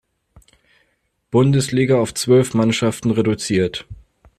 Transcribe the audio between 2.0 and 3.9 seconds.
zwölf Mannschaften reduziert.